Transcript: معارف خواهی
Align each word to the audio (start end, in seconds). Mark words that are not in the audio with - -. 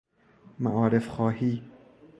معارف 0.59 1.07
خواهی 1.07 1.63